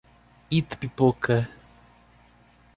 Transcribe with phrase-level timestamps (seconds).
[0.59, 1.37] Itapipoca